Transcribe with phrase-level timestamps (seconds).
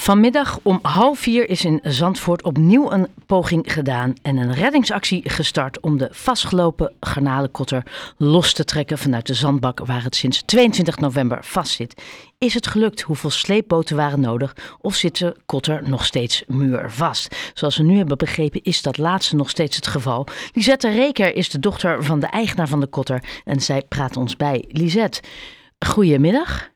[0.00, 5.80] Vanmiddag om half vier is in Zandvoort opnieuw een poging gedaan en een reddingsactie gestart
[5.80, 7.82] om de vastgelopen garnalenkotter
[8.16, 12.02] los te trekken vanuit de zandbak waar het sinds 22 november vastzit.
[12.38, 13.00] Is het gelukt?
[13.00, 14.56] Hoeveel sleepboten waren nodig?
[14.80, 17.50] Of zit de kotter nog steeds muurvast?
[17.54, 20.26] Zoals we nu hebben begrepen is dat laatste nog steeds het geval.
[20.52, 24.36] Lisette Reker is de dochter van de eigenaar van de kotter en zij praat ons
[24.36, 24.64] bij.
[24.68, 25.22] Lisette,
[25.86, 26.68] goedemiddag.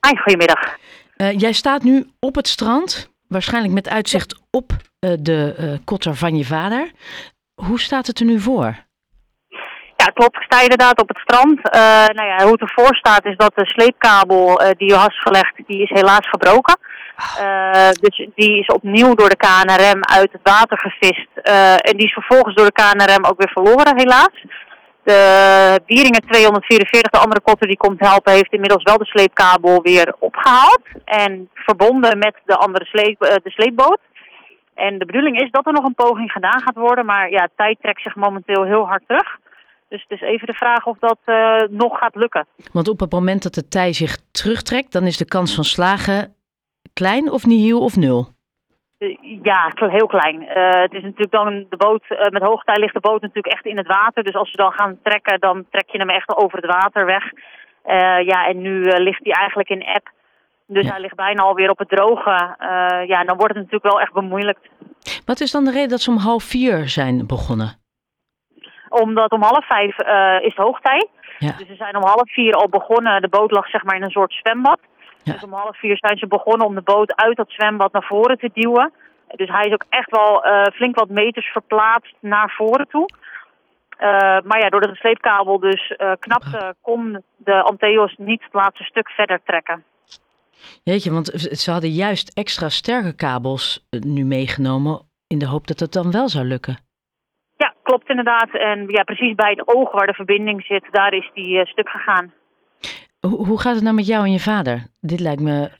[0.00, 0.76] Hoi, goedemiddag.
[1.16, 6.14] Uh, jij staat nu op het strand, waarschijnlijk met uitzicht op uh, de uh, kotter
[6.14, 6.90] van je vader.
[7.54, 8.84] Hoe staat het er nu voor?
[9.96, 10.36] Ja, klopt.
[10.36, 11.62] Ik sta inderdaad op het strand.
[12.14, 15.82] nou ja, hoe het ervoor staat is dat de sleepkabel die je was gelegd, die
[15.82, 16.76] is helaas gebroken.
[18.00, 21.28] dus die is opnieuw door de KNRM uit het water gevist.
[21.80, 24.44] en die is vervolgens door de KNRM ook weer verloren, helaas.
[25.06, 30.14] De Bieringen 244, de andere kotter die komt helpen, heeft inmiddels wel de sleepkabel weer
[30.18, 30.82] opgehaald.
[31.04, 34.00] En verbonden met de andere sleep, uh, de sleepboot.
[34.74, 37.06] En de bedoeling is dat er nog een poging gedaan gaat worden.
[37.06, 39.38] Maar ja, tijd trekt zich momenteel heel hard terug.
[39.88, 42.46] Dus het is even de vraag of dat uh, nog gaat lukken.
[42.72, 46.34] Want op het moment dat de tij zich terugtrekt, dan is de kans van slagen
[46.92, 48.35] klein of nihil of nul?
[49.42, 50.42] Ja, heel klein.
[50.42, 53.64] Uh, het is natuurlijk dan de boot, uh, met hoogtij ligt de boot natuurlijk echt
[53.64, 54.22] in het water.
[54.22, 57.24] Dus als we dan gaan trekken, dan trek je hem echt over het water weg.
[57.32, 60.10] Uh, ja, en nu ligt hij eigenlijk in app.
[60.66, 60.90] Dus ja.
[60.90, 62.56] hij ligt bijna alweer op het droge.
[63.06, 64.68] ja, dan wordt het natuurlijk wel echt bemoeilijkt.
[65.24, 67.78] Wat is dan de reden dat ze om half vier zijn begonnen?
[68.88, 69.96] Omdat om half vijf
[70.42, 71.08] is hoogtij.
[71.38, 71.52] Ja.
[71.58, 73.22] Dus ze zijn om half vier al begonnen.
[73.22, 74.78] De boot lag zeg maar in een soort zwembad.
[75.26, 75.32] Ja.
[75.32, 78.38] Dus om half vier zijn ze begonnen om de boot uit dat zwembad naar voren
[78.38, 78.92] te duwen.
[79.28, 83.08] Dus hij is ook echt wel uh, flink wat meters verplaatst naar voren toe.
[84.00, 84.08] Uh,
[84.44, 89.08] maar ja, doordat de sleepkabel dus uh, knapte, kon de Anteos niet het laatste stuk
[89.08, 89.84] verder trekken.
[90.82, 91.26] Jeetje, want
[91.62, 96.28] ze hadden juist extra sterke kabels nu meegenomen in de hoop dat het dan wel
[96.28, 96.76] zou lukken.
[97.56, 98.50] Ja, klopt inderdaad.
[98.50, 102.32] En ja, precies bij het oog waar de verbinding zit, daar is die stuk gegaan.
[103.20, 104.86] Hoe, hoe gaat het nou met jou en je vader?
[105.00, 105.70] Dit lijkt me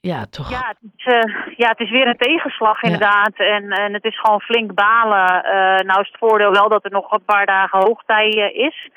[0.00, 0.50] ja, toch.
[0.50, 3.32] Ja, het is, uh, ja, het is weer een tegenslag inderdaad.
[3.36, 3.44] Ja.
[3.44, 5.44] En, en het is gewoon flink balen.
[5.44, 8.90] Uh, nou is het voordeel wel dat er nog een paar dagen hoogtij uh, is.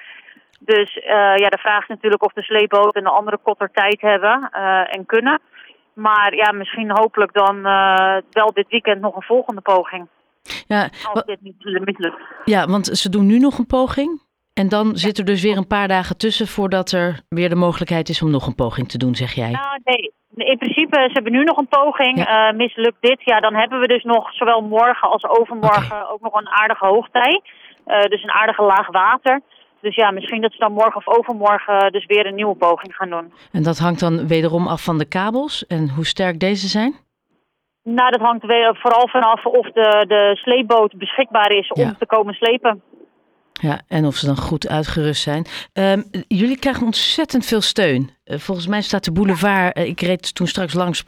[0.59, 0.93] Dus
[1.35, 4.49] ja, de vraag is natuurlijk of de sleepboot en de andere kotter tijd hebben
[4.89, 5.39] en kunnen.
[5.93, 7.61] Maar ja, misschien hopelijk dan
[8.29, 10.07] wel dit weekend nog een volgende poging.
[10.67, 11.55] Ja, Als dit niet,
[11.85, 12.21] niet lukt.
[12.45, 14.21] Ja, want ze doen nu nog een poging.
[14.61, 18.09] En dan zit er dus weer een paar dagen tussen voordat er weer de mogelijkheid
[18.09, 19.51] is om nog een poging te doen, zeg jij?
[19.51, 20.11] Nou, nee.
[20.35, 22.17] In principe, ze hebben nu nog een poging.
[22.17, 22.51] Ja.
[22.51, 26.11] Uh, mislukt dit, ja, dan hebben we dus nog zowel morgen als overmorgen okay.
[26.11, 27.41] ook nog een aardige hoogtij.
[27.87, 29.41] Uh, dus een aardige laag water.
[29.81, 33.09] Dus ja, misschien dat ze dan morgen of overmorgen dus weer een nieuwe poging gaan
[33.09, 33.33] doen.
[33.51, 36.95] En dat hangt dan wederom af van de kabels en hoe sterk deze zijn?
[37.83, 38.45] Nou, dat hangt
[38.81, 41.95] vooral vanaf of de, de sleepboot beschikbaar is om ja.
[41.99, 42.81] te komen slepen.
[43.61, 45.45] Ja, en of ze dan goed uitgerust zijn.
[45.73, 48.09] Um, jullie krijgen ontzettend veel steun.
[48.25, 51.03] Uh, volgens mij staat de boulevard, uh, ik reed toen straks langs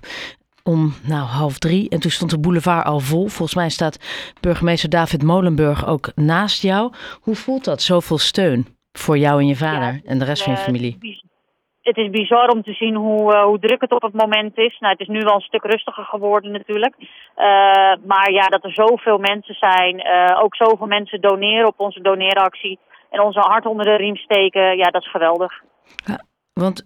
[0.63, 3.27] om nou, half drie en toen stond de boulevard al vol.
[3.27, 3.97] Volgens mij staat
[4.39, 6.93] burgemeester David Molenburg ook naast jou.
[7.21, 10.53] Hoe voelt dat, zoveel steun voor jou en je vader ja, en de rest van
[10.53, 11.21] je familie?
[11.81, 14.77] Het is bizar om te zien hoe, uh, hoe druk het op het moment is.
[14.79, 16.95] Nou, het is nu wel een stuk rustiger geworden natuurlijk.
[16.99, 17.05] Uh,
[18.05, 22.79] maar ja, dat er zoveel mensen zijn, uh, ook zoveel mensen doneren op onze doneeractie
[23.09, 25.61] en onze hart onder de riem steken, ja, dat is geweldig.
[26.05, 26.19] Ja,
[26.53, 26.83] want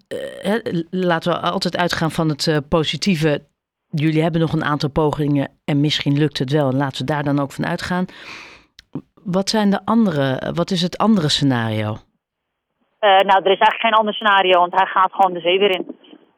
[0.90, 3.44] laten we altijd uitgaan van het positieve.
[3.90, 6.70] Jullie hebben nog een aantal pogingen en misschien lukt het wel.
[6.70, 8.06] En laten we daar dan ook van uitgaan.
[9.24, 11.98] Wat zijn de andere, wat is het andere scenario?
[13.06, 15.72] Uh, nou, er is eigenlijk geen ander scenario, want hij gaat gewoon de zee weer
[15.72, 15.86] in.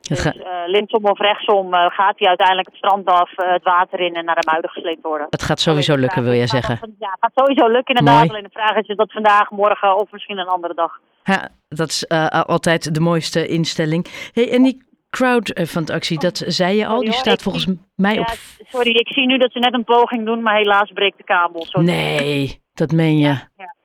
[0.02, 0.34] Dus uh,
[0.66, 4.36] linksom of rechtsom uh, gaat hij uiteindelijk het strand af, het water in en naar
[4.36, 5.28] de muiden gesleept worden.
[5.30, 6.96] Het gaat sowieso lukken, wil je zeggen?
[7.00, 8.26] ja, het gaat sowieso lukken inderdaad.
[8.26, 8.30] Mooi.
[8.30, 10.92] Alleen de vraag is, is dat vandaag, morgen of misschien een andere dag.
[11.24, 12.10] Ja, dat is
[12.46, 14.30] altijd de mooiste instelling.
[14.34, 18.38] Hey, en die crowdfundactie, dat zei je al, die staat volgens mij ja, op...
[18.68, 21.66] Sorry, ik zie nu dat ze net een poging doen, maar helaas breekt de kabel.
[21.72, 23.28] Nee, dat meen je.
[23.28, 23.76] Ja, ja.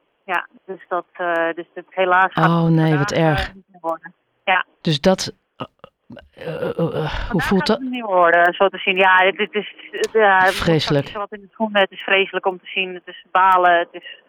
[0.72, 3.52] Dus dat, uh, dus dat helaas gaat Oh nee, wat erg.
[3.80, 4.14] Worden.
[4.44, 4.64] Ja.
[4.80, 5.32] Dus dat,
[5.66, 7.78] uh, hoe voelt dat?
[7.78, 8.96] Het niet worden, zo te zien.
[8.96, 9.74] Ja, het, het is
[10.12, 11.04] ja, vreselijk.
[11.04, 11.80] Het is wat in de schoenen.
[11.80, 12.94] Het is vreselijk om te zien.
[12.94, 13.78] Het is balen.
[13.78, 14.22] Het is,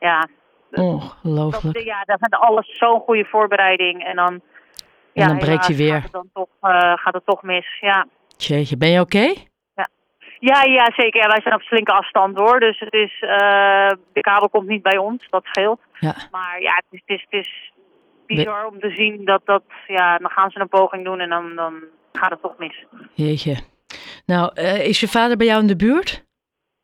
[0.00, 0.28] ja.
[0.70, 1.74] Ongelooflijk.
[1.74, 4.04] Dat, ja, dat is alles zo'n goede voorbereiding.
[4.04, 4.40] En dan,
[5.12, 6.02] en dan breekt hij weer.
[6.02, 6.48] Het, dan toch,
[6.94, 8.06] gaat het toch mis, ja.
[8.36, 9.16] Jeetje, ben je oké?
[9.16, 9.49] Okay?
[10.40, 11.20] Ja, ja, zeker.
[11.20, 12.60] Ja, wij zijn op flinke afstand hoor.
[12.60, 15.80] Dus het is, uh, de kabel komt niet bij ons, dat scheelt.
[15.98, 16.14] Ja.
[16.30, 17.72] Maar ja, het is, het is, het is
[18.26, 21.54] bizar om te zien dat dat, ja, dan gaan ze een poging doen en dan,
[21.54, 21.74] dan
[22.12, 22.84] gaat het toch mis.
[23.14, 23.56] Jeetje.
[24.26, 26.24] Nou, uh, is je vader bij jou in de buurt?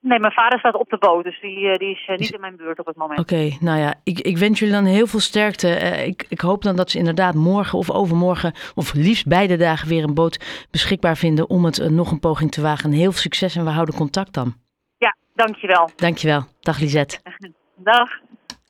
[0.06, 2.79] Nee, mijn vader staat op de boot, dus die, die is niet in mijn buurt
[2.79, 3.20] op het moment.
[3.20, 5.69] Oké, nou ja, ik, ik wens jullie dan heel veel sterkte.
[6.06, 10.05] ik, ik hoop dan dat ze inderdaad morgen of overmorgen, of liefst beide dagen weer
[10.05, 12.93] een boot beschikbaar vinden om het nog een poging te wagen.
[12.93, 14.55] heel veel succes en we houden contact dan.
[14.99, 15.91] Ja, dankjewel.
[15.97, 16.43] Dankjewel.
[16.61, 17.19] Dag Lisette.
[17.76, 18.11] Dag.